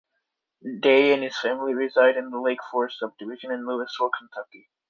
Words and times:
Day 0.81 1.13
and 1.13 1.21
his 1.21 1.37
family 1.39 1.75
reside 1.75 2.17
in 2.17 2.31
the 2.31 2.39
Lake 2.41 2.61
Forest 2.71 2.97
subdivision 2.97 3.51
in 3.51 3.67
Louisville, 3.67 4.09
Kentucky. 4.17 4.67